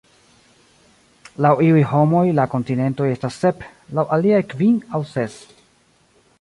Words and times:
Laŭ 1.45 1.51
iuj 1.65 1.83
homoj 1.91 2.23
la 2.39 2.47
kontinentoj 2.55 3.11
estas 3.17 3.39
sep, 3.45 3.63
laŭ 3.99 4.09
aliaj 4.19 4.43
kvin 4.55 4.81
aŭ 5.01 5.07
ses. 5.15 5.41